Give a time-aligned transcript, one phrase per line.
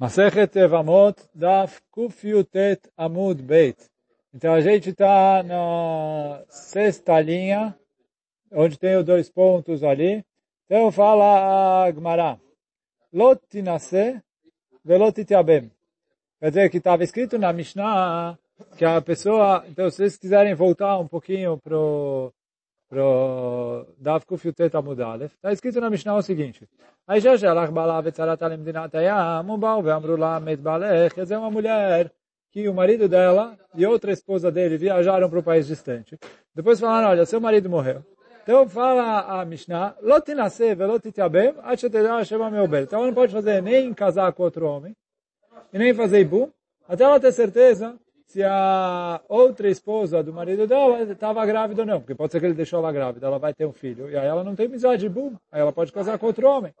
[0.00, 3.76] Masechet Evamot Daf Kufiutet Amud Beit.
[4.32, 7.76] Então a gente está na sexta linha,
[8.50, 10.24] onde tem os dois pontos ali.
[10.64, 12.38] Então fala a Gmará.
[13.12, 14.22] Lot tinase.
[16.40, 18.38] Quer dizer que estava escrito na Mishnah
[18.78, 19.66] que a pessoa...
[19.68, 22.32] Então se vocês quiserem voltar um pouquinho pro
[22.90, 26.68] pro Dav Kufiutet Amud Aleph, está escrito na Mishnah o seguinte,
[27.06, 31.50] aí já já bala vetzarat alimdinat hayam, ubal ve'amru la met balech, quer dizer, uma
[31.50, 32.12] mulher
[32.50, 36.18] que o marido dela e outra esposa dele viajaram para o país distante.
[36.52, 38.04] Depois falaram, olha, seu marido morreu.
[38.42, 42.82] Então fala a Mishnah, lotinase velotitiabem, achetedá shema meobel.
[42.82, 44.96] Então ela não pode fazer nem casar com outro homem,
[45.72, 46.50] e nem fazer ibum,
[46.88, 47.96] até ela ter certeza
[48.30, 52.00] se a outra esposa do marido dela estava grávida ou não.
[52.00, 54.08] Porque pode ser que ele deixou ela grávida, ela vai ter um filho.
[54.08, 55.34] E aí ela não tem amizade, bum.
[55.50, 56.72] Aí ela pode casar com outro homem.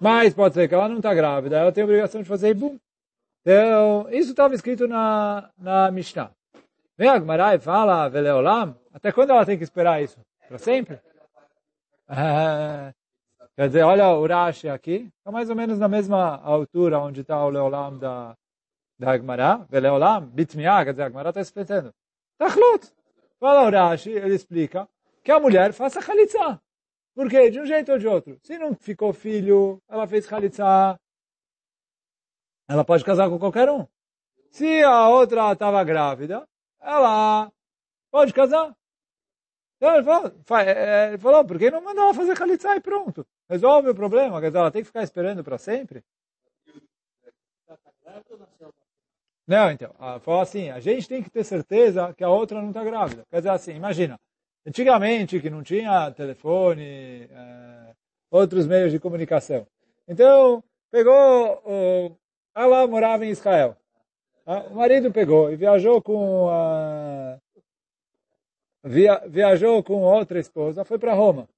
[0.00, 2.78] Mas pode ser que ela não está grávida, ela tem a obrigação de fazer bum.
[3.42, 6.30] Então, isso estava escrito na, na Mishnah.
[6.96, 10.18] Vem a Gmarai fala, Veleolam, até quando ela tem que esperar isso?
[10.48, 10.98] Para sempre?
[13.54, 17.44] quer dizer, olha o Rashi aqui, está mais ou menos na mesma altura onde está
[17.44, 18.34] o Leolam da,
[19.02, 21.92] da Agmará, Veleolam, Bitmiá, quer dizer, a Agmará está explicando.
[22.38, 22.92] Tachlot.
[23.40, 24.88] Fala o Rashi, ele explica
[25.24, 26.60] que a mulher faça Khalitsa.
[27.12, 27.50] Por quê?
[27.50, 28.38] De um jeito ou de outro.
[28.44, 30.96] Se não ficou filho, ela fez Khalitsa,
[32.68, 33.88] ela pode casar com qualquer um.
[34.52, 36.46] Se a outra estava grávida,
[36.80, 37.50] ela
[38.08, 38.72] pode casar.
[39.78, 40.32] Então ele falou,
[41.08, 43.26] ele falou por que não manda ela fazer Khalitsa e pronto?
[43.50, 46.04] Resolve o problema, quer dizer, ela tem que ficar esperando para sempre.
[49.46, 52.84] Não, então, falou assim, a gente tem que ter certeza que a outra não está
[52.84, 53.24] grávida.
[53.28, 54.18] Quer dizer assim, imagina,
[54.66, 57.94] antigamente que não tinha telefone, é,
[58.30, 59.66] outros meios de comunicação.
[60.06, 62.16] Então, pegou, o,
[62.54, 63.76] ela morava em Israel.
[64.70, 67.38] O marido pegou e viajou com a,
[68.84, 71.48] via, viajou com outra esposa, foi para Roma.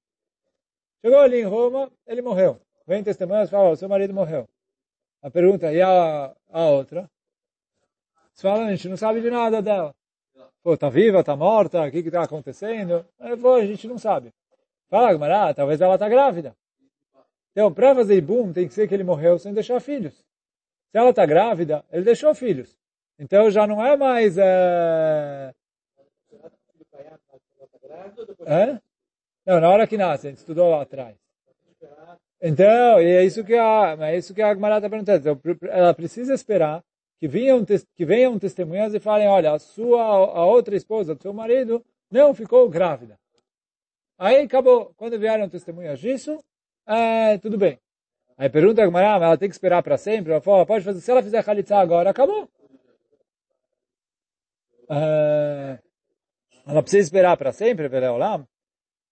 [1.05, 2.61] Chegou ali em Roma, ele morreu.
[2.87, 4.49] Vem testemunhas e fala, seu marido morreu.
[5.23, 7.11] A pergunta, e a, a outra?
[8.35, 9.95] Você fala, a gente não sabe de nada dela.
[10.63, 13.07] Pô, tá viva, tá morta, o que que tá acontecendo?
[13.21, 14.33] Ele falou, a gente não sabe.
[14.89, 16.57] Fala, Gamará, talvez ela tá grávida.
[17.53, 20.15] Então, para fazer boom, tem que ser que ele morreu sem deixar filhos.
[20.15, 22.77] Se ela tá grávida, ele deixou filhos.
[23.19, 24.37] Então, já não é mais...
[24.37, 25.55] É...
[28.47, 28.81] É?
[29.47, 31.17] Não, na hora que nasce, a gente estudou lá atrás.
[32.43, 35.19] Então, e é isso que a, é isso que a Agmará está perguntando.
[35.19, 36.83] Então, ela precisa esperar
[37.25, 41.33] que venham, que venham testemunhas e falem, olha, a sua, a outra esposa do seu
[41.33, 43.19] marido não ficou grávida.
[44.19, 44.93] Aí acabou.
[44.95, 46.39] Quando vieram testemunhas disso,
[46.87, 47.81] é, tudo bem.
[48.37, 50.33] Aí pergunta a Gemara, ela tem que esperar para sempre?
[50.33, 52.47] Ela fala, pode fazer, se ela fizer Khalitsa agora, acabou.
[54.91, 55.79] É,
[56.67, 58.47] ela precisa esperar para sempre, Veleolam?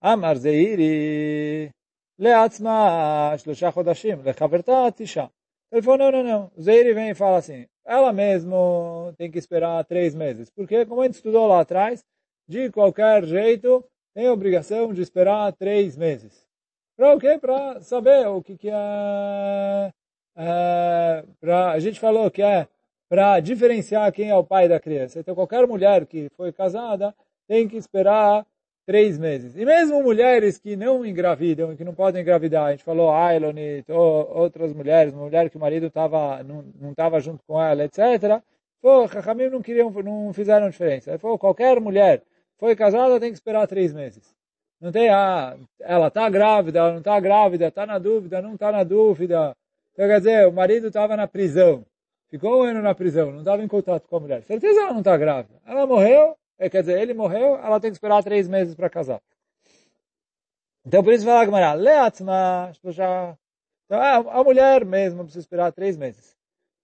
[0.03, 1.71] Amar Zeiri,
[2.19, 5.31] Leatzma, Shlosha Chodashim, Lechaverta, Tisha.
[5.73, 6.51] Ele falou, não, não, não.
[6.55, 10.51] O Zeiri vem e fala assim, ela mesmo tem que esperar três meses.
[10.51, 12.05] Porque, como a gente estudou lá atrás,
[12.47, 13.83] de qualquer jeito,
[14.15, 16.47] tem a obrigação de esperar três meses.
[16.95, 17.39] Para o quê?
[17.39, 19.93] Para saber o que, que é...
[20.37, 22.69] é pra, a gente falou que é
[23.09, 25.21] para diferenciar quem é o pai da criança.
[25.21, 27.15] Então, qualquer mulher que foi casada
[27.49, 28.47] tem que esperar
[28.87, 29.57] três meses.
[29.57, 33.85] E mesmo mulheres que não engravidam que não podem engravidar, a gente falou Ailon e
[33.89, 38.43] outras mulheres, uma mulher que o marido tava, não estava junto com ela, etc.
[38.81, 41.19] Pô, Chachamim não queriam, não fizeram diferença.
[41.19, 42.23] Falou, qualquer mulher
[42.59, 44.35] foi casada tem que esperar três meses.
[44.81, 48.73] Não tem, ah, ela está grávida, ela não está grávida, está na dúvida, não está
[48.73, 49.55] na dúvida.
[49.93, 51.85] Então, quer dizer, o marido estava na prisão.
[52.29, 54.43] Ficou um ano na prisão, não estava em contato com a mulher.
[54.43, 55.61] Certeza ela não está grávida.
[55.67, 59.21] Ela morreu, é, quer dizer, ele morreu, ela tem que esperar três meses para casar.
[60.85, 63.37] Então, por isso fala Gemara, Leatzma, já...
[63.87, 66.37] Então, a, a mulher mesmo precisa esperar três meses.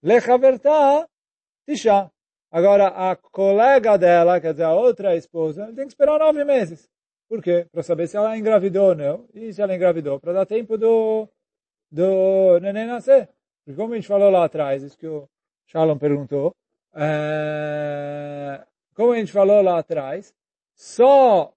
[0.03, 1.09] Lechaverta,
[1.67, 2.11] Tisha.
[2.51, 6.89] Agora, a colega dela, quer dizer, a outra esposa, tem que esperar nove meses.
[7.29, 7.67] Por quê?
[7.71, 9.29] Para saber se ela engravidou ou não.
[9.35, 11.29] E se ela engravidou, para dar tempo do,
[11.91, 13.29] do neném nascer.
[13.65, 15.29] Porque como a gente falou lá atrás, isso que o
[15.67, 16.55] Shalom perguntou,
[16.95, 18.65] é,
[18.99, 20.35] como a gente falou lá atrás,
[20.75, 21.53] só,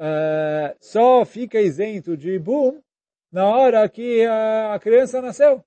[0.00, 2.80] uh, só fica isento de boom
[3.30, 5.62] na hora que a criança nasceu.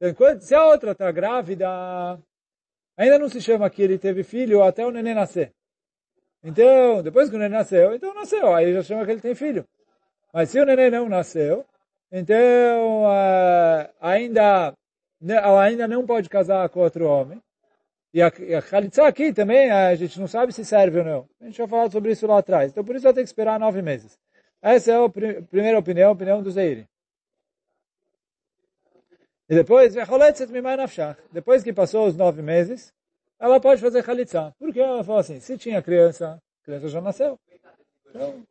[0.00, 1.68] Então, se a outra está grávida,
[2.96, 5.52] ainda não se chama que ele teve filho até o neném nascer.
[6.42, 9.68] Então, depois que o neném nasceu, então nasceu, aí já chama que ele tem filho.
[10.32, 11.66] Mas se o neném não nasceu,
[12.10, 14.74] então uh, ainda
[15.22, 17.42] ela ainda não pode casar com outro homem.
[18.14, 21.28] E a, a Khalitsa aqui também, a gente não sabe se serve ou não.
[21.40, 22.70] A gente já falou sobre isso lá atrás.
[22.70, 24.16] Então por isso ela tem que esperar nove meses.
[24.62, 26.88] Essa é a primeira opinião, a opinião do Zeiri.
[29.48, 29.94] E depois,
[31.32, 32.94] depois que passou os nove meses,
[33.38, 34.54] ela pode fazer Khalitsa.
[34.60, 37.36] Porque ela falou assim, se tinha criança, a criança já nasceu.
[38.10, 38.46] Então,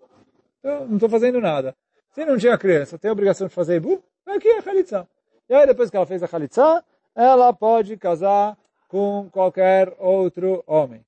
[0.59, 1.73] então não estou fazendo nada.
[2.11, 5.07] Se não tinha criança, tem a obrigação de fazer Ibu, aqui é Khalitsa.
[5.49, 6.83] E aí depois que ela fez a Khalitsa,
[7.15, 8.57] ela pode casar
[8.93, 11.03] com qualquer outro homem.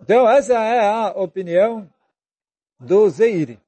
[0.00, 1.90] Então essa é a opinião
[2.78, 3.58] do Zeiri.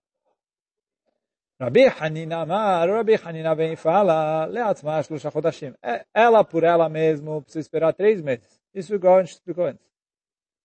[1.61, 5.75] Rabi Hanina Amar, Rabi Hanina vem e fala, Leatzma Shlusha Chodashim.
[6.15, 8.61] Ela por ela mesma precisa esperar três meses.
[8.73, 9.85] Isso igual a gente explicou antes.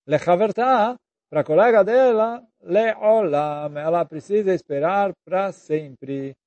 [0.05, 0.95] Lechaverta,
[1.27, 6.37] para a colega dela, Leolam, ela precisa esperar para sempre.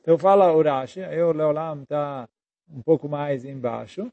[0.00, 2.28] Então fala Urashi, aí o Leolam está
[2.69, 4.09] um pouco mais embaixo.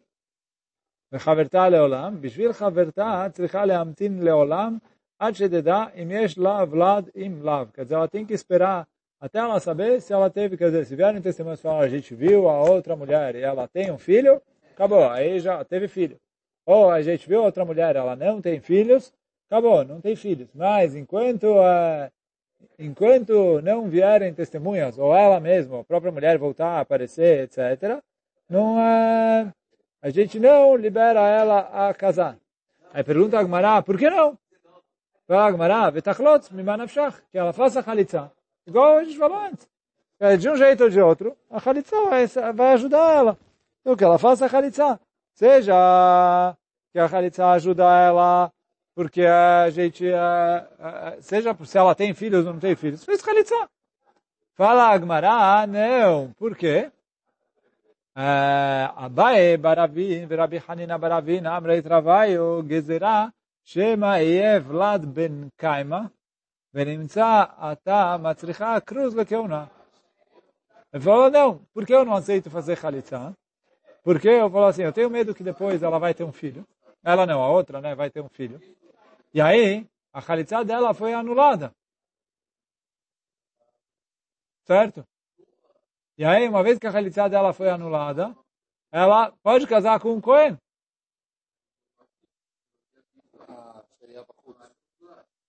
[1.12, 4.78] וחברתה לעולם, בשביל חברתה צריכה להמתין לעולם
[5.18, 7.64] עד שתדע אם יש לה ולד עם לאו.
[7.74, 8.86] Quer dizer, ela tem que esperar
[9.20, 12.48] até ela saber se ela teve, quer dizer, se vierem testemunhos falar, a gente viu
[12.48, 14.42] a outra mulher e ela tem um filho,
[14.72, 16.18] acabou, aí já teve filho.
[16.66, 19.12] Ou a gente viu outra mulher, ela não tem filhos,
[19.48, 20.48] acabou, não tem filhos.
[20.54, 22.10] Mas enquanto uh,
[22.78, 28.02] enquanto não vierem testemunhas, ou ela mesma, a própria mulher voltar a aparecer, etc.,
[28.49, 29.53] não, uh,
[30.01, 32.37] a gente não libera ela a casar.
[32.93, 34.37] Aí pergunta a Agmará, por que não?
[35.27, 38.31] Fala Agmará, vetachlot mimanafshach, que ela faça chalitza.
[38.65, 39.67] Igual a gente falou antes.
[40.39, 43.37] De um jeito ou de outro, a chalitza vai, vai ajudar ela.
[43.81, 44.99] Então que ela faça a chalitza.
[45.33, 46.55] Seja
[46.91, 48.51] que a chalitza ajuda ela
[48.95, 50.05] porque a gente,
[51.19, 53.69] seja se ela tem filhos ou não tem filhos, fez chalitza.
[54.55, 56.33] Fala Agmará, não.
[56.33, 56.91] Por quê?
[58.19, 63.31] Abaye Baravi, Verabi Hanina Baravi, Namrei Travaio, Gezerá,
[63.63, 66.11] Shema Ie Vlad Ben Kaima,
[66.73, 69.69] Venimtsa Ata Matricha Cruz Lekeuna.
[70.91, 73.37] Ele falou, não, por que eu não aceito fazer Khalitsa?
[74.03, 76.65] Porque eu falo assim, eu tenho medo que depois ela vai ter um filho.
[77.03, 78.59] Ela não, a outra, né, vai ter um filho.
[79.31, 81.71] E aí, a Khalitsa dela foi anulada.
[84.65, 85.05] Certo?
[86.17, 88.35] E aí, uma vez que a Khalitsa dela foi anulada,
[88.91, 90.57] ela pode casar com um Cohen.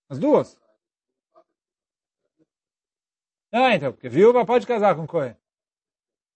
[0.07, 0.59] As duas.
[3.51, 5.35] Não, então, porque viúva pode casar com Cohen.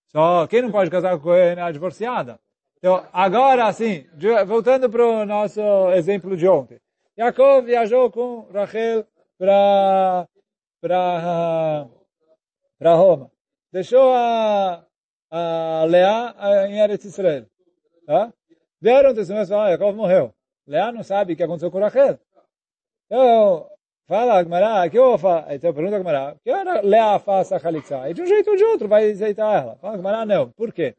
[0.07, 2.39] Só quem não pode casar com Cohen é a divorciada.
[2.77, 4.07] Então, agora, assim,
[4.47, 6.81] voltando para o nosso exemplo de ontem.
[7.15, 9.07] Jacob viajou com Rachel
[9.38, 10.27] para
[10.81, 11.88] para
[12.95, 13.32] Roma
[13.73, 14.85] deixou a,
[15.31, 16.35] a Leá
[16.69, 17.47] em Eretz Israel.
[18.05, 18.31] Tá?
[18.79, 20.33] Vieram testemunhas e falaram, Jacob morreu.
[20.67, 22.19] Leá não sabe o que aconteceu com Rachel.
[23.07, 23.67] Então,
[24.07, 25.51] fala Agmará, que eu faço?
[25.51, 28.09] Então pergunta Agmará, que hora Leá faz a Khalitsa?
[28.09, 29.75] E de um jeito ou de outro vai aceitar ela.
[29.77, 30.51] Fala Agmará, não.
[30.51, 30.95] Por quê?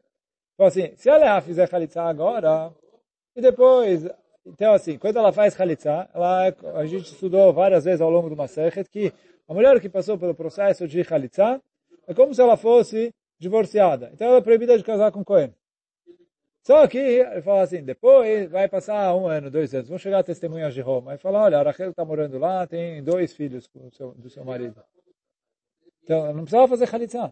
[0.53, 2.73] Então assim, se a Leá fizer Khalitsa agora,
[3.35, 4.05] e depois,
[4.45, 8.35] então assim, quando ela faz Khalitsa, ela, a gente estudou várias vezes ao longo do
[8.35, 9.13] Masechet que
[9.47, 11.61] a mulher que passou pelo processo de Khalitsa,
[12.07, 14.09] é como se ela fosse divorciada.
[14.13, 15.53] Então ela é proibida de casar com Cohen.
[16.61, 20.73] Só que ele fala assim, depois vai passar um ano, dois anos, vão chegar testemunhas
[20.73, 24.29] de Roma e falar, olha, a Rachel está morando lá, tem dois filhos seu, do
[24.31, 24.81] seu marido.
[26.03, 27.31] Então, não precisava fazer Khalitsa.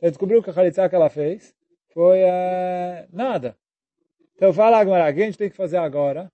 [0.00, 1.54] Ele descobriu que a Khalitsa que ela fez
[1.94, 3.56] foi uh, nada.
[4.34, 6.30] Então fala agora, o que a gente tem que fazer agora?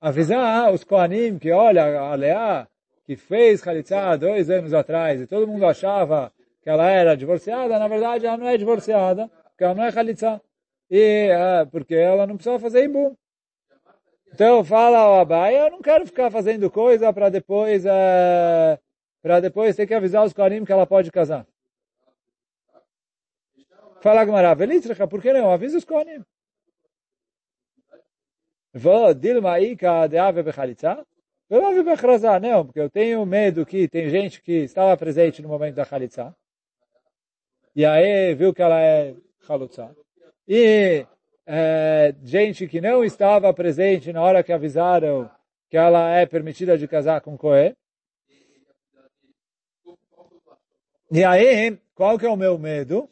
[0.00, 2.66] Avisar os Kohanim que, olha, a Leá,
[3.04, 6.32] que fez Khalitsa dois anos atrás, e todo mundo achava
[6.68, 10.38] que ela era divorciada, na verdade ela não é divorciada, porque ela não é Khalitsa.
[10.90, 13.16] E, é, porque ela não precisa fazer Ibu.
[14.34, 18.78] Então fala ao Abai, eu não quero ficar fazendo coisa para depois, é,
[19.22, 21.46] para depois ter que avisar os Karim que ela pode casar.
[24.02, 25.50] Fala Gamara, Velitzrecha, por que não?
[25.50, 26.22] Avisa os Kohanim.
[28.74, 31.02] Vou, Dilma Ika de Ave Bechalitza.
[31.48, 36.36] Não, porque eu tenho medo que tem gente que estava presente no momento da Khalitsa
[37.78, 39.14] e aí viu que ela é
[39.48, 39.94] halutza.
[40.48, 41.06] E
[41.46, 45.30] é, gente que não estava presente na hora que avisaram
[45.70, 47.72] que ela é permitida de casar com Cohen.
[51.12, 53.08] E aí, qual que é o meu medo?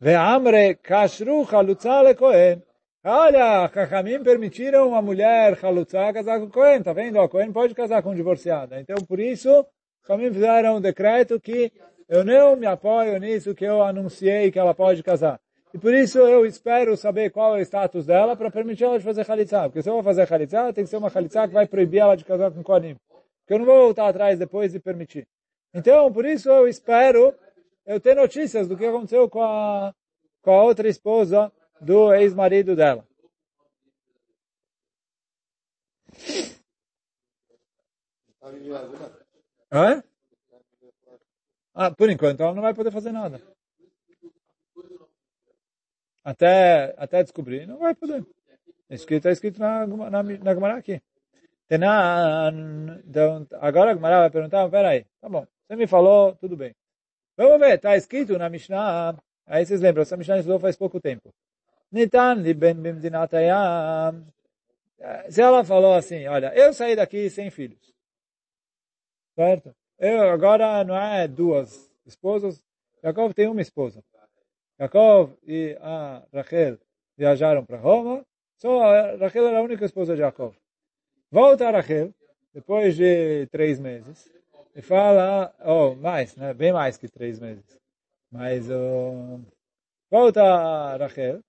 [0.00, 2.60] Ve'amre kashru halutza le Cohen.
[3.04, 6.82] Olha, Kachamim permitiram uma mulher halutza casar com Cohen.
[6.82, 7.20] Tá vendo?
[7.20, 8.80] A Cohen pode casar com divorciada.
[8.80, 9.64] Então, por isso,
[10.02, 11.70] Kachamim fizeram um decreto que
[12.12, 15.40] eu não me apoio nisso que eu anunciei que ela pode casar.
[15.72, 19.04] e por isso eu espero saber qual é o status dela para permitir ela de
[19.04, 19.62] fazer Khalitsa.
[19.62, 22.14] Porque se eu vou fazer Khalitsa, tem que ser uma Khalitsa que vai proibir ela
[22.14, 22.98] de casar com Kohanim.
[23.40, 25.26] Porque eu não vou voltar atrás depois e permitir.
[25.72, 27.34] Então, por isso eu espero
[27.86, 29.94] eu ter notícias do que aconteceu com a,
[30.42, 31.50] com a outra esposa
[31.80, 33.06] do ex-marido dela.
[39.72, 40.11] É?
[41.74, 43.40] Ah, por enquanto ela não vai poder fazer nada.
[46.24, 48.24] Até, até descobrir, não vai poder.
[48.82, 51.02] Está escrito, escrito na, na, na aqui.
[51.70, 56.74] Então, agora a Gemara vai perguntar, peraí, tá bom, você me falou, tudo bem.
[57.36, 61.32] Vamos ver, está escrito na Mishnah, aí vocês lembram, essa Mishnah estudou faz pouco tempo.
[61.90, 64.26] Nitan li ben bimdinatayam.
[65.30, 67.92] Se ela falou assim, olha, eu saí daqui sem filhos.
[69.34, 69.74] Certo?
[69.98, 72.62] Eu agora não é duas esposas,
[73.02, 74.02] Jacob tem uma esposa.
[74.78, 76.78] Jacob e a Rachel
[77.16, 78.24] viajaram para Roma,
[78.56, 80.54] só a Rachel era a única esposa de Jacob.
[81.30, 82.12] Volta a Rachel,
[82.52, 84.30] depois de três meses,
[84.74, 86.54] e fala, oh, mais, né?
[86.54, 87.64] bem mais que três meses.
[88.30, 89.40] Mas uh,
[90.10, 91.40] volta a Rachel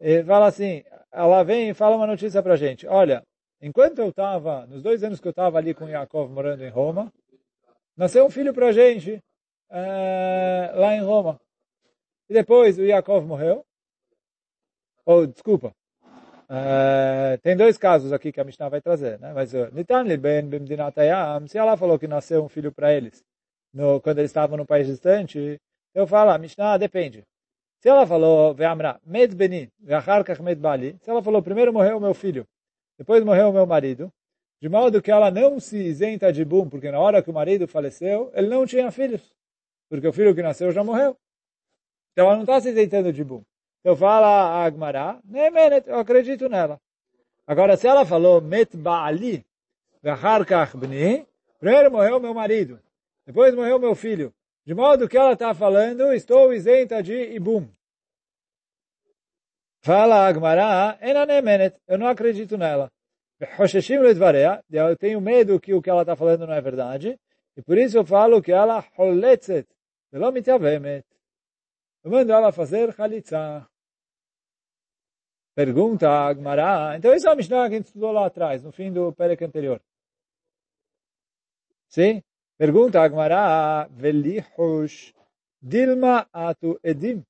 [0.00, 2.86] e fala assim, ela vem e fala uma notícia para gente.
[2.86, 3.22] Olha,
[3.60, 7.12] enquanto eu estava, nos dois anos que eu estava ali com Jacob morando em Roma,
[7.96, 9.22] nasceu um filho para a gente
[9.70, 11.40] é, lá em Roma.
[12.28, 13.64] E depois o Yaakov morreu.
[15.04, 15.72] Ou, oh, desculpa,
[16.48, 19.32] Uh, tem dois casos aqui que a Mishnah vai trazer, né?
[19.32, 20.48] Mas Nitan ben
[21.48, 23.24] se ela falou que nasceu um filho para eles
[23.72, 25.60] no, quando eles estavam no país distante,
[25.94, 27.24] eu falo, a Mishnah depende.
[27.80, 32.46] Se ela falou, ve'amra, med beni, med bali, se ela falou, primeiro morreu meu filho,
[32.96, 34.10] depois morreu meu marido,
[34.60, 37.68] de modo que ela não se isenta de bum, porque na hora que o marido
[37.68, 39.34] faleceu, ele não tinha filhos,
[39.88, 41.16] porque o filho que nasceu já morreu.
[42.12, 43.42] Então ela não está se isentando de bum.
[43.84, 45.20] Eu falo a Agmará,
[45.86, 46.80] eu acredito nela.
[47.46, 49.44] Agora, se ela falou, met ba'ali,
[51.58, 52.80] primeiro morreu meu marido,
[53.24, 54.34] depois morreu meu filho.
[54.64, 57.68] De modo que ela está falando, estou isenta de ibum.
[59.80, 60.98] Fala Agmará,
[61.86, 62.90] eu não acredito nela.
[63.38, 67.18] Eu tenho medo que o que ela está falando não é verdade.
[67.56, 69.66] E por isso eu falo que ela holetzet.
[70.12, 70.20] Eu
[72.10, 73.66] mando ela fazer chalitza.
[75.54, 76.96] Pergunta a Agmará.
[76.96, 79.42] Então, isso é a Mishnah que a gente estudou lá atrás, no fim do Perek
[79.42, 79.80] anterior.
[81.88, 82.22] Sim?
[82.58, 83.88] Pergunta a Agmará.
[83.90, 85.14] Velihush
[85.62, 87.24] dilma atu edim.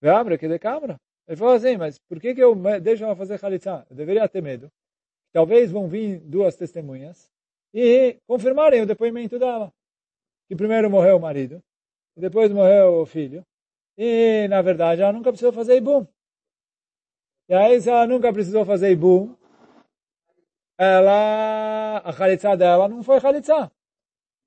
[0.00, 0.98] Veabra que de câmara.
[1.28, 3.86] Ele falou assim, mas por que, que eu deixo ela fazer Khalitsa?
[3.90, 4.70] Eu deveria ter medo.
[5.32, 7.30] Talvez vão vir duas testemunhas
[7.72, 9.72] e confirmarem o depoimento dela.
[10.48, 11.62] Que primeiro morreu o marido,
[12.16, 13.44] e depois morreu o filho.
[13.96, 16.06] E, na verdade, ela nunca precisou fazer ibum.
[17.50, 19.34] E aí, se ela nunca precisou fazer Ibum,
[20.78, 23.72] ela, a Khalitsa dela não foi Khalitsa.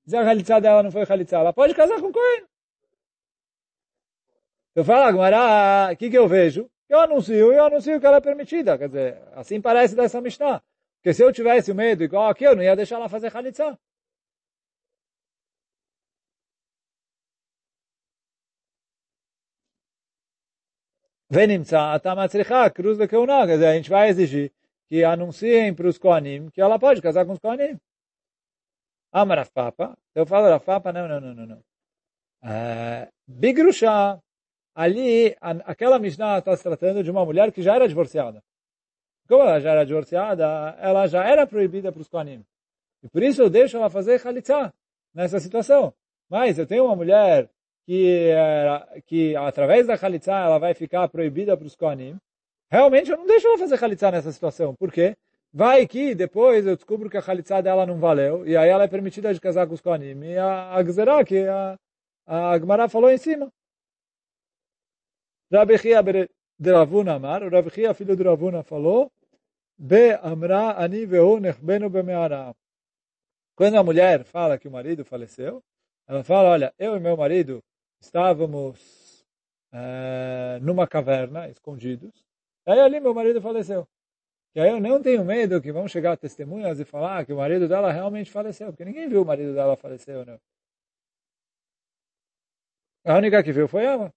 [0.08, 2.46] Se a Khalitsa dela não foi Khalitsa, ela pode casar com Cohen.
[4.74, 6.72] Eu falo, agora, o que, que eu vejo?
[6.88, 8.78] Eu anuncio eu anuncio que ela é permitida.
[8.78, 10.64] Quer dizer, assim parece dessa Mishnah.
[11.04, 13.78] Porque se eu tivesse o medo igual aqui, eu não ia deixar ela fazer Halitzah.
[21.74, 23.46] a atamatzricha, cruz da Keuná.
[23.46, 24.54] Quer dizer, a gente vai exigir
[24.88, 27.78] que anunciem para os Koanim que ela pode casar com os Koanim.
[29.12, 29.98] Ama Rafapa.
[30.16, 31.46] Eu falo Rafapa, não, não, não, não.
[31.48, 31.64] não.
[32.42, 34.22] Ah, Bigrusha.
[34.76, 38.42] Ali, aquela Mishnah está se tratando de uma mulher que já era divorciada.
[39.28, 40.46] Como ela já era divorciada,
[40.80, 42.44] ela já era proibida para os Kohanim.
[43.02, 44.74] E por isso eu deixo ela fazer Khalitsa
[45.14, 45.94] nessa situação.
[46.30, 47.50] Mas eu tenho uma mulher
[47.86, 48.32] que,
[49.06, 52.18] que através da Khalitsa ela vai ficar proibida para os Kohanim,
[52.72, 54.76] realmente eu não deixo ela fazer Khalitsa nessa situação.
[54.76, 55.16] Por quê?
[55.54, 58.88] Vai que depois eu descubro que a Khalitsa dela não valeu, e aí ela é
[58.88, 60.24] permitida de casar com os Kohanim.
[60.24, 61.78] E a, a Gzerá, que a,
[62.26, 63.52] a Gemara falou em cima.
[66.60, 69.12] De Ravuna Amar, o Rabi Chia, filho de Ravuna, falou,
[69.78, 72.56] Be amra ani vehu nechbenu bemeara.
[73.56, 75.64] Quando a mulher fala que o marido faleceu,
[76.08, 77.64] ela fala, olha, eu e meu marido
[78.00, 79.26] estávamos
[79.74, 82.26] uh, numa caverna, escondidos.
[82.66, 83.88] Aí ali meu marido faleceu.
[84.56, 87.68] E aí eu não tenho medo que vão chegar testemunhas e falar que o marido
[87.68, 90.40] dela realmente faleceu, porque ninguém viu o marido dela falecer, não.
[93.06, 94.14] A única que viu foi ela.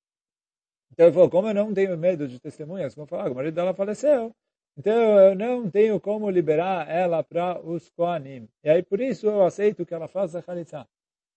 [0.97, 3.55] Então ele falou, como eu não tenho medo de testemunhas, vão falar que o marido
[3.55, 4.33] dela faleceu,
[4.79, 8.49] então eu não tenho como liberar ela para os Koanim.
[8.65, 10.87] E aí por isso eu aceito que ela faça Khalitsa.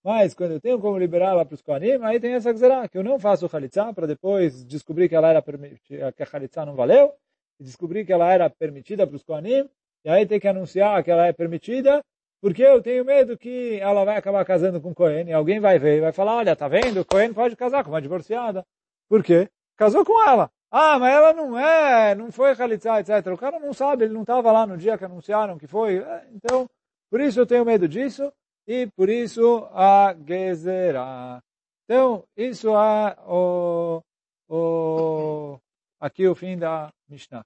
[0.02, 2.96] Mas quando eu tenho como liberar ela para os Kohanim, aí tem essa Gzerá, que
[2.96, 6.74] eu não faço Khalitsa para depois descobrir que ela era permitida, que a Khalitsa não
[6.74, 7.12] valeu,
[7.60, 9.68] e descobrir que ela era permitida para os Kohanim,
[10.02, 12.02] e aí tem que anunciar que ela é permitida,
[12.40, 15.98] porque eu tenho medo que ela vai acabar casando com Cohen, e alguém vai ver
[15.98, 17.04] e vai falar, olha, tá vendo?
[17.04, 18.64] Cohen pode casar com uma divorciada.
[19.10, 19.50] Por quê?
[19.76, 20.48] Casou com ela.
[20.70, 23.26] Ah, mas ela não é, não foi Khalitsa, etc.
[23.34, 25.98] O cara não sabe, ele não estava lá no dia que anunciaram que foi.
[25.98, 26.70] É, então,
[27.10, 28.32] por isso eu tenho medo disso
[28.68, 31.42] e por isso a Gezerá.
[31.84, 34.00] Então, isso é o,
[34.48, 35.58] o,
[35.98, 37.44] aqui o fim da Mishnah.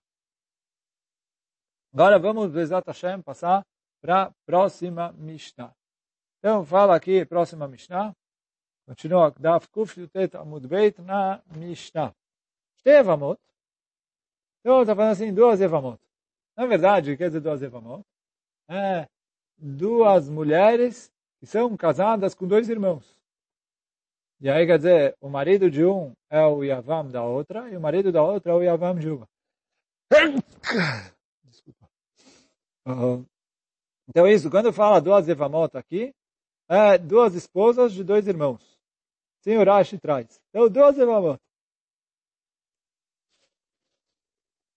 [1.95, 3.65] Agora vamos, Bezat Hashem, passar
[4.03, 5.73] para a próxima Mishnah.
[6.41, 8.15] Então, fala aqui, próxima Mishnah.
[8.87, 12.15] Continua, Daf Kuf Yutet Amud Beit na Mishnah.
[12.83, 13.41] Tem Evamot.
[14.61, 15.99] Então, está falando assim, duas Evamot.
[16.57, 18.05] Na verdade, quer dizer duas Evamot?
[18.69, 19.09] É
[19.57, 21.11] duas mulheres
[21.41, 23.17] que são casadas com dois irmãos.
[24.41, 27.81] E aí, quer dizer, o marido de um é o Yavam da outra, e o
[27.81, 29.29] marido da outra é o Yavam de uma.
[31.45, 31.89] Desculpa.
[32.87, 33.25] Uhum.
[34.09, 36.15] Então, isso, quando fala duas Evamot aqui,
[36.69, 38.74] é duas esposas de dois irmãos.
[39.45, 40.41] Sim, o Rashi traz.
[40.49, 41.39] Então, duas mamot.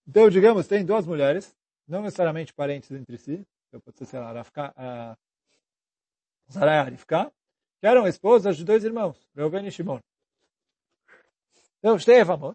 [0.06, 1.56] Então, digamos, tem duas mulheres,
[1.86, 5.16] não necessariamente parentes entre si, então pode ser, sei lá, Rafka, uh,
[6.52, 7.32] Sarai Arifka,
[7.80, 10.00] que eram esposas de dois irmãos, Reuven e Shimon.
[11.78, 12.54] Então, Shtei Famot.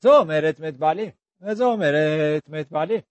[0.00, 1.16] Zomeret Medbali.
[1.52, 3.04] Zomeret Medbali.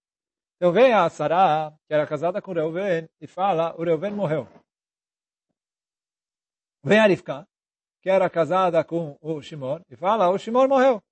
[0.56, 4.48] Então vem a Sara, que era casada com Reuven, e fala, o Reuven morreu.
[6.84, 7.46] Vem a Arifka,
[8.08, 11.04] que era casada com o Shimon, e fala, o Shimon morreu.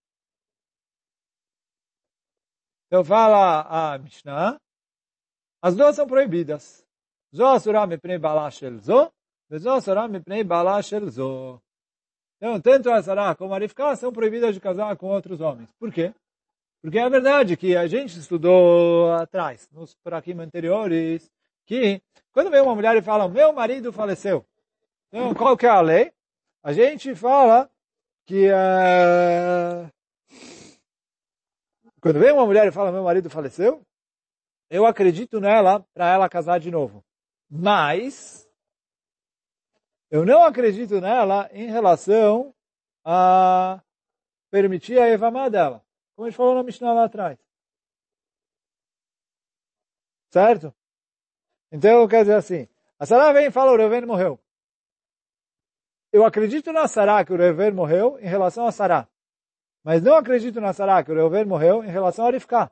[2.87, 4.57] Então fala a Mishnah,
[5.61, 6.87] as duas são proibidas.
[7.35, 9.11] Zó asura mipnei balá shel zó,
[9.49, 10.45] vezó asura mipnei
[11.09, 11.59] zó.
[12.37, 15.69] Então, tanto a Sarah como a Rivka são proibidas de casar com outros homens.
[15.77, 16.13] Por quê?
[16.81, 21.29] Porque é verdade que a gente estudou atrás, nos prakim anteriores,
[21.65, 24.45] que quando vem uma mulher e fala, meu marido faleceu.
[25.09, 26.14] Então, qual que é a lei?
[26.65, 27.69] A gente fala
[28.25, 29.87] que uh,
[32.01, 33.85] quando vem uma mulher e fala, meu marido faleceu,
[34.67, 37.05] eu acredito nela para ela casar de novo.
[37.47, 38.49] Mas,
[40.09, 42.51] eu não acredito nela em relação
[43.03, 43.79] a
[44.49, 45.85] permitir a Evamá dela.
[46.15, 47.37] Como a gente falou na Mishnah lá atrás.
[50.31, 50.73] Certo?
[51.71, 54.43] Então, quer dizer assim, a Sarah vem e fala, o Reuven morreu.
[56.15, 59.05] Eu acredito na Sarah que o Reuven morreu em relação a Sarah.
[59.83, 62.71] Mas não acredito na Sarah que o Reuven morreu em relação a Rivka.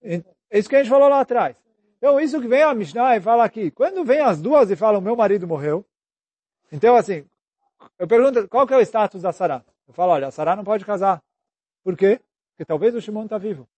[0.00, 0.22] É
[0.56, 1.56] isso que a gente falou lá atrás.
[1.98, 3.72] Então, isso que vem a Mishnah e fala aqui.
[3.72, 5.84] Quando vem as duas e falam, meu marido morreu.
[6.70, 7.28] Então, assim,
[7.98, 9.64] eu pergunto, qual que é o status da Sarah?
[9.88, 11.20] Eu falo, olha, a Sarah não pode casar.
[11.82, 12.20] Por quê?
[12.50, 13.68] Porque talvez o Shimon está vivo.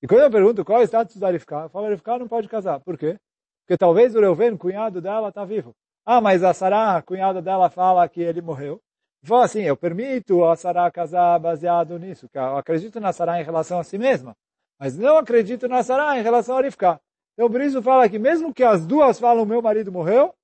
[0.00, 2.28] E quando eu pergunto qual é o status da Rivka, eu falo, a Rivka não
[2.28, 2.78] pode casar.
[2.78, 3.18] Por quê?
[3.66, 5.74] Porque talvez o Reuven, cunhado dela, está vivo.
[6.06, 8.80] Ah, mas a Sarah, cunhada dela, fala que ele morreu.
[9.22, 13.44] Fala assim, eu permito a Sarah casar baseado nisso, que eu acredito na Sarah em
[13.44, 14.36] relação a si mesma,
[14.78, 17.00] mas não acredito na Sarah em relação a Rivka.
[17.32, 20.34] Então, por isso fala que mesmo que as duas falam meu marido morreu,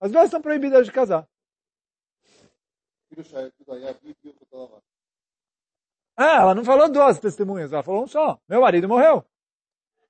[0.00, 1.28] as duas estão proibidas de casar.
[6.16, 8.40] Ah, ela não falou duas testemunhas, ela falou um só.
[8.48, 9.22] Meu marido morreu.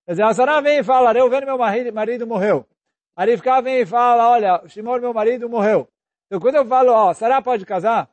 [0.06, 2.66] Quer dizer, a Sarah vem e fala, eu vendo meu marido, marido morreu.
[3.14, 5.86] A Rivka vem e fala, olha, Shimon, meu marido, morreu.
[6.26, 8.10] Então, quando eu falo, ó, Sarah pode casar?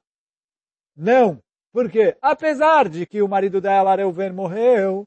[0.96, 1.40] Não.
[1.72, 2.18] Por quê?
[2.22, 5.06] Apesar de que o marido dela, Reuven, morreu,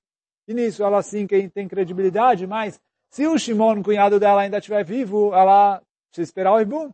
[0.49, 5.35] e nisso ela sim tem credibilidade, mas se o Shimon, cunhado dela, ainda estiver vivo,
[5.35, 6.91] ela precisa esperar o Ibum.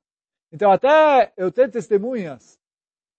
[0.50, 2.58] Então, até eu ter testemunhas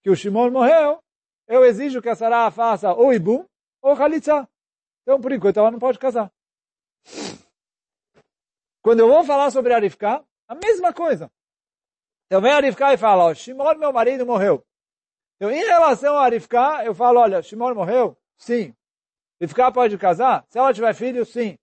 [0.04, 1.00] que o Shimon morreu,
[1.48, 3.46] eu exijo que a Sarah faça ou Ibum
[3.82, 4.48] ou Khalitsa.
[5.04, 6.30] Então, por enquanto, ela não pode casar.
[8.82, 11.32] Quando eu vou falar sobre Arifka, a mesma coisa.
[12.26, 14.64] Então vem Arifka e fala, ó, Shimon, meu marido, morreu.
[15.36, 18.18] Então, em relação a Rivka, eu falo, olha, Shimon morreu?
[18.38, 18.76] Sim.
[19.40, 20.46] Rivka pode casar?
[20.50, 21.58] Se ela tiver filhos, sim.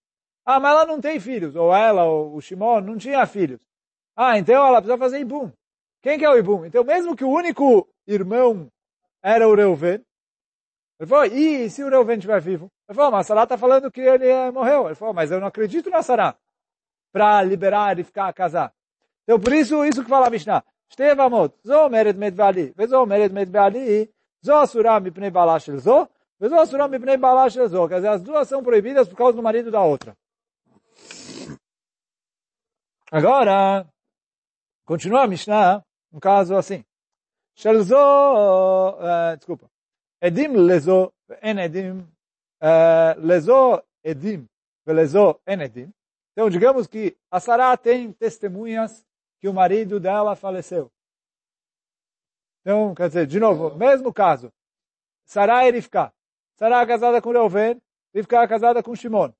[0.46, 1.54] Ah, mas ela não tem filhos.
[1.54, 3.60] Ou ela, ou o Shimon, não tinha filhos.
[4.16, 5.52] Ah, então ela precisa fazer Ibum.
[6.02, 6.64] Quem que é o Ibum?
[6.64, 8.66] Então, mesmo que o único irmão
[9.22, 10.02] era o Reuven,
[10.98, 12.70] ele falou, e se o Reuven estiver vivo?
[12.88, 14.86] Ele falou, mas a Sarah está falando que ele eh, morreu.
[14.86, 16.34] Ele falou, mas eu não acredito na Sarah
[17.16, 18.70] para liberar e ficar casar
[19.22, 20.62] Então, por isso, isso que fala a Mishnah.
[20.90, 24.12] Shtevamot, zo mered medvali, vezo mered medvali,
[24.44, 27.88] zo suram mipnei balashel zo, vezo asuram mipnei balashel zo.
[27.88, 30.14] Quer dizer, as duas são proibidas por causa do marido da outra.
[33.10, 33.86] Agora,
[34.84, 36.84] continua a Mishnah, um caso assim.
[37.54, 39.70] Shelzo, uh, eh, desculpa.
[40.20, 42.06] Edim lezo, en edim,
[42.60, 44.46] eh, uh, lezo edim,
[44.84, 45.95] velezo en edim.
[46.36, 49.06] Então, digamos que a Sarah tem testemunhas
[49.40, 50.92] que o marido dela faleceu.
[52.60, 54.52] Então, quer dizer, de novo, mesmo caso.
[55.24, 56.12] Sarah e Rivka.
[56.56, 57.80] Sarah casada com Reuven,
[58.14, 59.32] Rivka casada com Shimon.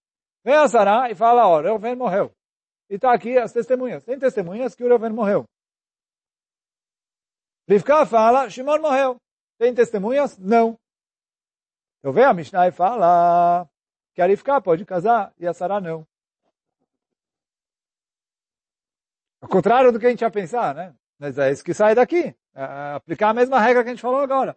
[0.43, 2.33] Vem a Sarah e fala, ó, Reuven morreu.
[2.89, 4.03] E está aqui as testemunhas.
[4.03, 5.45] Tem testemunhas que o Reuven morreu.
[7.69, 9.21] Rivka fala, Shimon morreu.
[9.59, 10.39] Tem testemunhas?
[10.39, 10.79] Não.
[11.99, 13.69] Então vem a Mishnah e fala
[14.15, 16.07] que a Rivka pode casar e a Sarah não.
[19.47, 20.93] Ao contrário do que a gente ia pensar, né?
[21.21, 22.35] Mas é isso que sai daqui.
[22.53, 24.57] É, é aplicar a mesma regra que a gente falou agora.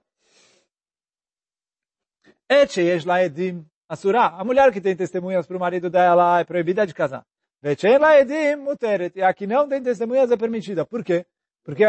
[4.40, 7.24] A mulher que tem testemunhas para o marido dela é proibida de casar.
[7.64, 10.84] E a que não tem testemunhas é permitida.
[10.84, 11.24] Por quê?
[11.64, 11.86] Porque,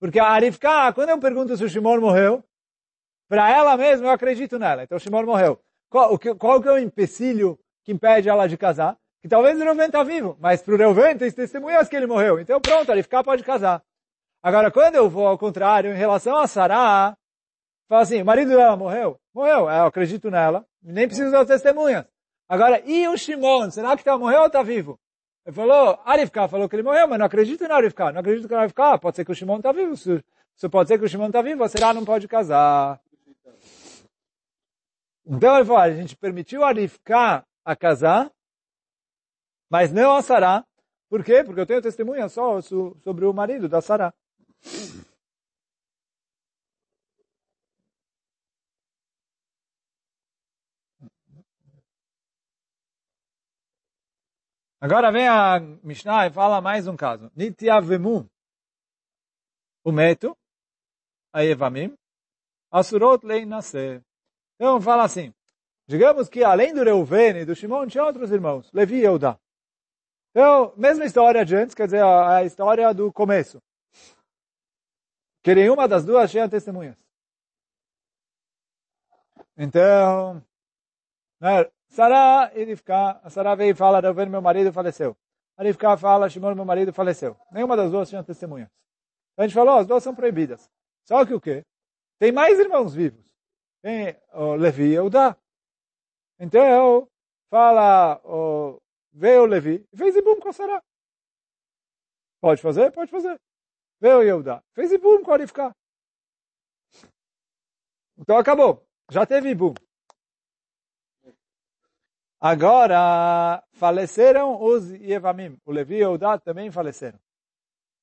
[0.00, 2.42] porque a Arifka, quando eu pergunto se o Shimon morreu,
[3.28, 4.84] para ela mesma eu acredito nela.
[4.84, 5.60] Então o Shimon morreu.
[5.90, 8.96] Qual, qual que é o empecilho que impede ela de casar?
[9.20, 12.38] Que talvez o Reuven está vivo, mas para o Reuven tem testemunhas que ele morreu.
[12.38, 13.82] Então pronto, a Arifka pode casar.
[14.42, 17.16] Agora, quando eu vou ao contrário, em relação a Sarah,
[17.88, 19.18] fala assim, o marido dela morreu?
[19.34, 22.04] Morreu, é, eu acredito nela, nem preciso das testemunhas.
[22.48, 24.98] Agora, e o Shimon, será que está morreu ou está vivo?
[25.44, 28.60] Ele falou, Arifka falou que ele morreu, mas não acredito na Arifka, não acredito na
[28.60, 30.22] Arifka, pode ser que o Shimon está vivo, se,
[30.54, 33.00] se pode ser que o Shimon está vivo, Sarah não pode casar.
[35.26, 38.30] Então ele falou, a gente permitiu a Arifka a casar,
[39.70, 40.64] mas não a Sarah.
[41.08, 41.42] Por quê?
[41.44, 44.12] Porque eu tenho testemunha só sobre o marido da Sarah.
[54.80, 57.32] Agora vem a Mishnah e fala mais um caso.
[57.34, 58.30] Nityavemu.
[59.82, 60.36] O meto.
[61.32, 61.96] A Evamim.
[62.70, 63.44] Asurot lei.
[64.54, 65.34] Então fala assim.
[65.86, 68.70] Digamos que além do Reuven e do Shimon tinha outros irmãos.
[68.72, 69.38] Levi e Eudá.
[70.38, 73.60] Então, mesma história de antes, quer dizer, a história do começo
[75.42, 76.96] que nenhuma das duas tinha testemunhas.
[79.56, 80.40] Então,
[81.40, 85.16] né, a Sarah veio e fala, Reuven, meu marido faleceu.
[85.56, 87.36] A Rivka fala, Shimon, meu marido faleceu.
[87.50, 88.70] Nenhuma das duas tinha testemunhas.
[89.32, 90.70] Então a gente falou, as duas são proibidas.
[91.04, 91.64] Só que o quê?
[92.16, 93.28] Tem mais irmãos vivos.
[93.82, 95.36] Tem o Levi e o Dá.
[96.38, 97.08] Então,
[97.50, 98.80] fala, o,
[99.18, 100.82] veio Levi fez ibum com a Sarah.
[102.40, 102.92] Pode fazer?
[102.92, 103.38] Pode fazer.
[104.00, 104.62] Veio Yehuda.
[104.74, 105.74] Fez Ibum com a Rivka.
[108.16, 108.86] Então acabou.
[109.10, 109.74] Já teve Ibum.
[112.40, 115.58] Agora, faleceram os Yevamim.
[115.64, 117.18] O Levi e Yehuda também faleceram.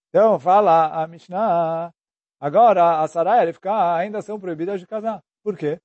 [0.09, 1.93] Então, fala a Mishnah.
[2.39, 5.23] Agora, a Sarai e a Rivka ainda são proibidas de casar.
[5.41, 5.79] Por quê?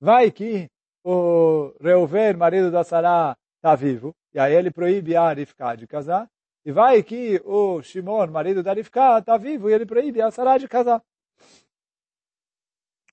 [0.00, 0.68] Vai que
[1.04, 4.14] o Reuven, marido da Sarah, está vivo.
[4.36, 6.28] E aí ele proíbe a Rivka de casar.
[6.62, 10.58] E vai que o Shimon, marido da Rivka, está vivo e ele proíbe a Sarah
[10.58, 11.02] de casar.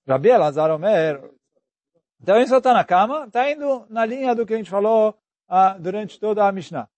[0.06, 1.32] Rabi Elazar Omer.
[2.22, 5.78] Então isso está na cama, está indo na linha do que a gente falou ah,
[5.78, 6.90] durante toda a Mishnah.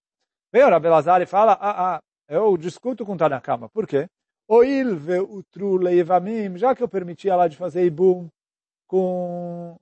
[0.52, 3.70] Vem o Rabi Elazar e fala, ah, ah, eu discuto com Tanakama.
[3.70, 4.10] Por quê?
[4.48, 8.28] Oil ve'utru leivamim, já que eu permiti ela de fazer ibum
[8.88, 9.78] com,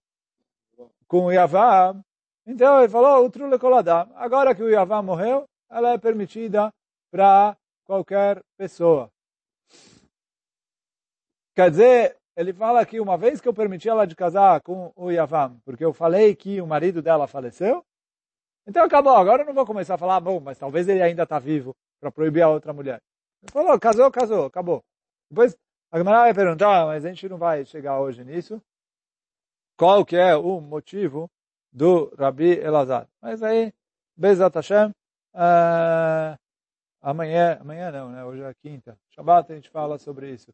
[1.07, 2.03] com o Yavam,
[2.45, 4.11] então ele falou, utru lekoladam.
[4.15, 6.69] Agora que o Yavam morreu, ela é permitida
[7.11, 9.09] para qualquer pessoa.
[11.55, 15.11] Quer dizer, ele fala que uma vez que eu permiti ela de casar com o
[15.11, 17.83] Yavam, porque eu falei que o marido dela faleceu,
[18.67, 19.15] então acabou.
[19.15, 22.11] Agora eu não vou começar a falar, bom, mas talvez ele ainda está vivo para
[22.11, 23.01] proibir a outra mulher.
[23.41, 24.83] Ele falou, casou, casou, acabou.
[25.29, 25.55] Depois
[25.91, 28.61] a Gemara vai perguntar, ah, mas a gente não vai chegar hoje nisso.
[29.77, 31.29] Qual que é o motivo
[31.73, 33.07] do Rabi Elazar?
[33.21, 33.73] Mas aí,
[34.15, 34.93] Bezat Hashem,
[35.33, 36.37] Uh,
[37.01, 38.23] amanhã, amanhã não, né?
[38.23, 38.95] Hoje é quinta.
[39.09, 40.53] Shabbat a gente fala sobre isso.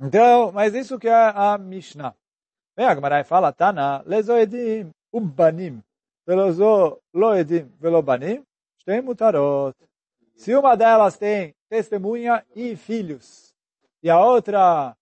[0.00, 2.14] Então, mas isso que é a Mishnah.
[2.76, 5.82] Vem a Gemara e fala, Tana, lezoedim ubanim,
[6.26, 8.44] velozo loedim velobanim,
[8.84, 9.76] tem mutarot.
[10.34, 13.52] Se uma delas tem testemunha e filhos,
[14.02, 14.96] e a outra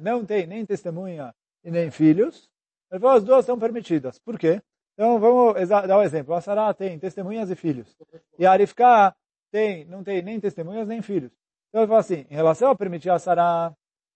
[0.00, 2.50] não tem nem testemunha e nem filhos,
[2.90, 4.18] ele falou, as duas são permitidas.
[4.18, 4.60] Por quê?
[4.94, 6.34] Então, vamos dar um exemplo.
[6.34, 7.96] A Sarah tem testemunhas e filhos.
[8.38, 9.14] E a Arifka
[9.50, 11.32] tem, não tem nem testemunhas nem filhos.
[11.68, 13.74] Então, ele falou assim, em relação a permitir a Sarah,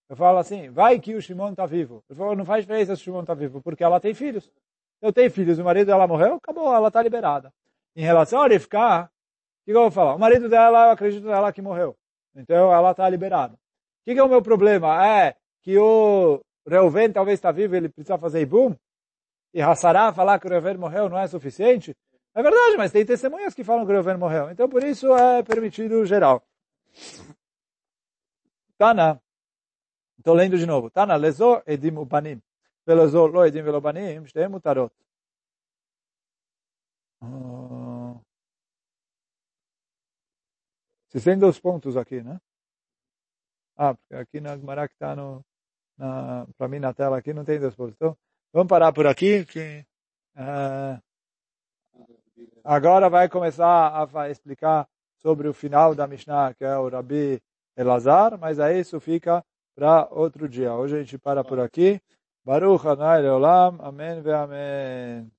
[0.08, 2.04] eu falo assim, vai que o Shimon está vivo.
[2.08, 4.52] Ele falou, não faz diferença se o Shimon está vivo, porque ela tem filhos.
[5.00, 7.52] Eu tenho filhos, o marido dela morreu, acabou, ela está liberada.
[7.94, 10.14] Em relação a Rivka, o que eu vou falar?
[10.14, 11.96] O marido dela, eu acredito nela que morreu.
[12.34, 13.58] Então ela está liberada.
[14.06, 15.04] Que, que, é o meu problema?
[15.04, 18.72] É que o Reuven talvez está vivo, ele precisa fazer ibum?
[19.52, 21.92] E Hassará falar que o Reuven morreu não é suficiente?
[22.32, 24.48] É verdade, mas tem testemunhas que falam que o Reuven morreu.
[24.48, 26.40] Então por isso é permitido geral.
[28.78, 29.20] Tana,
[30.16, 30.88] estou lendo de novo.
[30.88, 32.40] Tana, lezo edim upanim.
[32.86, 34.92] Velozo lo edim velobanim, shtem mutarot.
[37.20, 38.20] Uh,
[41.08, 42.38] se tem dois pontos aqui, né?
[43.76, 45.14] Ah, porque aqui na Gemara que está
[46.56, 47.56] para mim na tela aqui não tem.
[47.56, 48.16] Então,
[48.52, 49.84] vamos parar por aqui, que
[50.36, 51.00] uh,
[52.64, 57.40] agora vai começar a explicar sobre o final da Mishnah, que é o Rabi
[57.76, 60.72] Elazar, mas aí isso fica para outro dia.
[60.74, 62.00] Hoje a gente para por aqui.
[62.44, 63.76] Baruch Hanai Leolam.
[63.80, 65.35] Amém ve Amém.